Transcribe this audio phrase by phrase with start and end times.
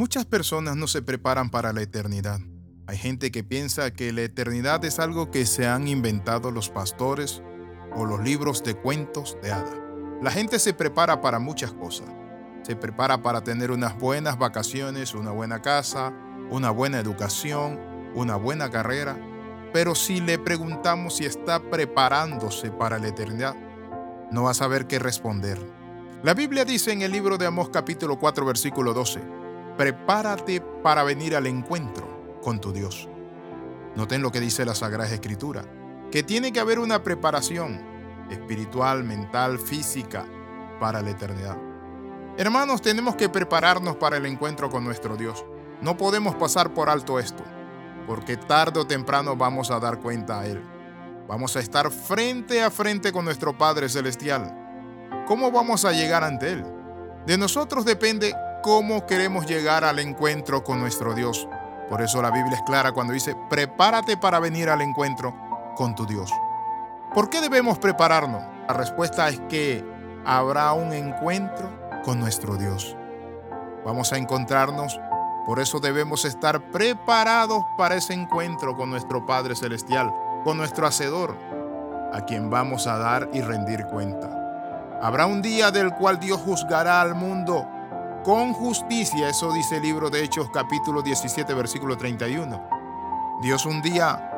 [0.00, 2.40] Muchas personas no se preparan para la eternidad.
[2.86, 7.42] Hay gente que piensa que la eternidad es algo que se han inventado los pastores
[7.94, 9.76] o los libros de cuentos de hadas.
[10.22, 12.08] La gente se prepara para muchas cosas.
[12.62, 16.14] Se prepara para tener unas buenas vacaciones, una buena casa,
[16.50, 17.78] una buena educación,
[18.14, 19.18] una buena carrera.
[19.74, 23.54] Pero si le preguntamos si está preparándose para la eternidad,
[24.32, 25.58] no va a saber qué responder.
[26.22, 29.40] La Biblia dice en el libro de Amós capítulo 4 versículo 12,
[29.80, 33.08] prepárate para venir al encuentro con tu Dios.
[33.96, 35.64] Noten lo que dice la Sagrada Escritura,
[36.10, 37.80] que tiene que haber una preparación
[38.30, 40.26] espiritual, mental, física
[40.78, 41.56] para la eternidad.
[42.36, 45.46] Hermanos, tenemos que prepararnos para el encuentro con nuestro Dios.
[45.80, 47.42] No podemos pasar por alto esto,
[48.06, 50.62] porque tarde o temprano vamos a dar cuenta a Él.
[51.26, 55.24] Vamos a estar frente a frente con nuestro Padre Celestial.
[55.26, 56.66] ¿Cómo vamos a llegar ante Él?
[57.24, 61.48] De nosotros depende cómo queremos llegar al encuentro con nuestro Dios.
[61.88, 65.34] Por eso la Biblia es clara cuando dice, prepárate para venir al encuentro
[65.76, 66.30] con tu Dios.
[67.14, 68.42] ¿Por qué debemos prepararnos?
[68.68, 69.84] La respuesta es que
[70.24, 71.68] habrá un encuentro
[72.04, 72.96] con nuestro Dios.
[73.84, 75.00] Vamos a encontrarnos,
[75.46, 80.12] por eso debemos estar preparados para ese encuentro con nuestro Padre Celestial,
[80.44, 81.36] con nuestro Hacedor,
[82.12, 84.30] a quien vamos a dar y rendir cuenta.
[85.02, 87.66] Habrá un día del cual Dios juzgará al mundo
[88.22, 89.28] con justicia.
[89.28, 92.68] Eso dice el libro de Hechos capítulo 17 versículo 31.
[93.42, 94.30] Dios un día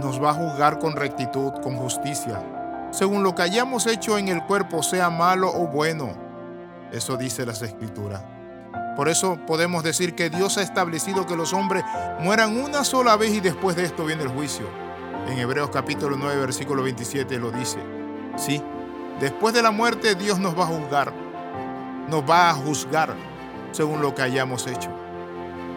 [0.00, 2.42] nos va a juzgar con rectitud, con justicia,
[2.90, 6.12] según lo que hayamos hecho en el cuerpo, sea malo o bueno.
[6.92, 8.22] Eso dice las escrituras.
[8.96, 11.84] Por eso podemos decir que Dios ha establecido que los hombres
[12.20, 14.66] mueran una sola vez y después de esto viene el juicio.
[15.26, 17.78] En Hebreos capítulo 9 versículo 27 lo dice.
[18.36, 18.62] Sí,
[19.20, 21.21] después de la muerte Dios nos va a juzgar
[22.08, 23.14] nos va a juzgar
[23.72, 24.90] según lo que hayamos hecho.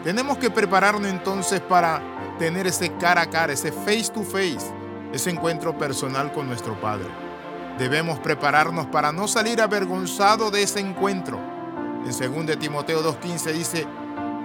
[0.04, 2.02] Tenemos que prepararnos entonces para
[2.38, 4.72] tener ese cara a cara, ese face to face,
[5.12, 7.08] ese encuentro personal con nuestro Padre.
[7.80, 11.40] Debemos prepararnos para no salir avergonzado de ese encuentro.
[12.06, 13.88] En 2 Timoteo 2.15 dice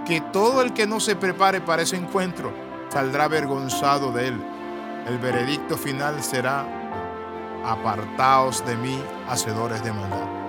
[0.06, 2.52] que todo el que no se prepare para ese encuentro
[2.88, 4.42] saldrá avergonzado de él.
[5.06, 6.66] El veredicto final será,
[7.64, 8.98] apartaos de mí,
[9.28, 10.39] hacedores de maldad.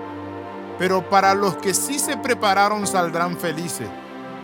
[0.81, 3.87] Pero para los que sí se prepararon saldrán felices.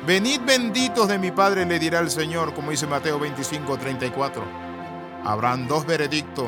[0.06, 4.44] Venid benditos de mi Padre, le dirá el Señor, como dice Mateo 25, 34.
[5.26, 6.47] Habrán dos veredictos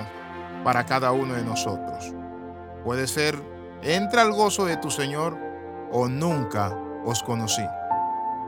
[0.63, 2.13] para cada uno de nosotros.
[2.83, 3.41] Puede ser,
[3.81, 5.35] entra al gozo de tu Señor
[5.91, 6.71] o nunca
[7.03, 7.65] os conocí.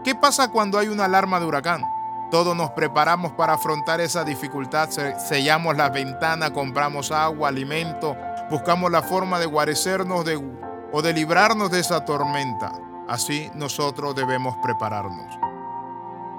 [0.03, 1.81] ¿Qué pasa cuando hay una alarma de huracán?
[2.30, 8.16] Todos nos preparamos para afrontar esa dificultad, sellamos las ventanas, compramos agua, alimento,
[8.51, 12.72] buscamos la forma de guarecernos de o de librarnos de esa tormenta.
[13.07, 15.38] Así nosotros debemos prepararnos.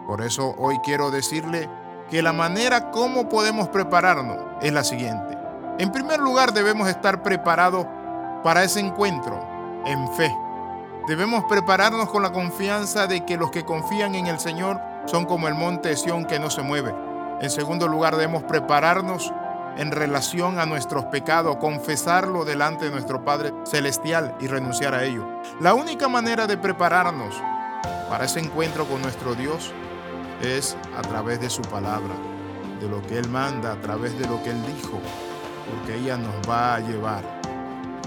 [0.06, 1.68] Por eso hoy quiero decirle
[2.10, 5.38] que la manera como podemos prepararnos es la siguiente.
[5.78, 7.86] En primer lugar debemos estar preparados
[8.42, 9.42] para ese encuentro
[9.86, 10.34] en fe.
[11.06, 15.48] Debemos prepararnos con la confianza de que los que confían en el Señor son como
[15.48, 16.94] el monte Sión que no se mueve.
[17.40, 19.32] En segundo lugar debemos prepararnos
[19.76, 25.26] en relación a nuestros pecados, confesarlo delante de nuestro Padre Celestial y renunciar a ello.
[25.60, 27.34] La única manera de prepararnos
[28.08, 29.72] para ese encuentro con nuestro Dios
[30.42, 32.14] es a través de su palabra,
[32.80, 35.00] de lo que Él manda, a través de lo que Él dijo,
[35.70, 37.22] porque ella nos va a llevar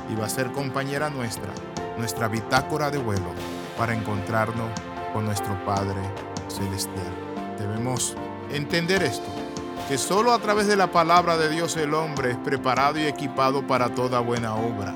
[0.09, 1.51] y va a ser compañera nuestra,
[1.97, 3.31] nuestra bitácora de vuelo
[3.77, 4.69] para encontrarnos
[5.13, 6.01] con nuestro Padre
[6.47, 7.13] Celestial.
[7.57, 8.15] Debemos
[8.51, 9.44] entender esto
[9.87, 13.67] que solo a través de la palabra de Dios el hombre es preparado y equipado
[13.67, 14.95] para toda buena obra.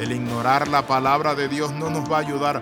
[0.00, 2.60] El ignorar la palabra de Dios no nos va a ayudar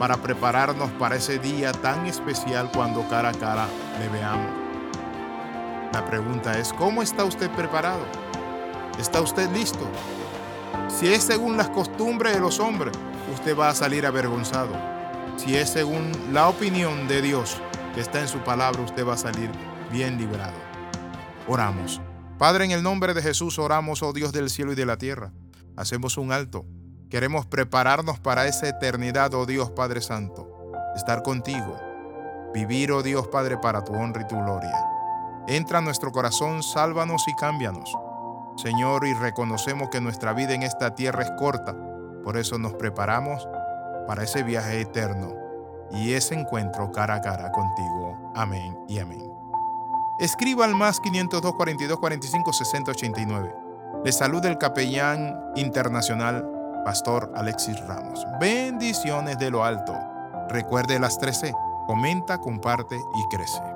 [0.00, 3.68] para prepararnos para ese día tan especial cuando cara a cara
[4.00, 4.50] le veamos.
[5.92, 8.04] La pregunta es, ¿cómo está usted preparado?
[8.98, 9.86] ¿Está usted listo?
[10.88, 12.92] Si es según las costumbres de los hombres,
[13.32, 14.72] usted va a salir avergonzado.
[15.36, 17.58] Si es según la opinión de Dios
[17.94, 19.50] que está en su palabra, usted va a salir
[19.92, 20.71] bien librado.
[21.48, 22.00] Oramos.
[22.38, 25.32] Padre, en el nombre de Jesús oramos, oh Dios del cielo y de la tierra.
[25.76, 26.64] Hacemos un alto.
[27.10, 30.48] Queremos prepararnos para esa eternidad, oh Dios Padre Santo.
[30.96, 31.78] Estar contigo.
[32.54, 34.74] Vivir, oh Dios Padre, para tu honra y tu gloria.
[35.48, 37.92] Entra a nuestro corazón, sálvanos y cámbianos.
[38.56, 41.74] Señor, y reconocemos que nuestra vida en esta tierra es corta.
[42.22, 43.48] Por eso nos preparamos
[44.06, 45.34] para ese viaje eterno
[45.92, 48.32] y ese encuentro cara a cara contigo.
[48.34, 49.41] Amén y amén.
[50.22, 53.54] Escriba al más 502 42 45 60 89.
[54.04, 56.48] Le saluda el capellán internacional,
[56.84, 58.24] Pastor Alexis Ramos.
[58.40, 59.92] Bendiciones de lo alto.
[60.48, 61.52] Recuerde las 13.
[61.88, 63.71] Comenta, comparte y crece.